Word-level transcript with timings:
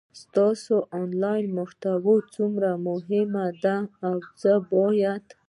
ستاسو 0.23 0.75
انلاین 0.99 1.45
محتوا 1.57 2.15
څومره 2.35 2.69
مهمه 2.87 3.45
ده 3.63 3.77
او 4.07 4.15
څه 4.39 4.51
باید 4.71 5.25